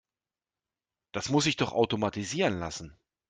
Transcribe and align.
Das 1.11 1.29
muss 1.29 1.43
sich 1.43 1.57
doch 1.57 1.73
automatisieren 1.73 2.57
lassen. 2.57 2.97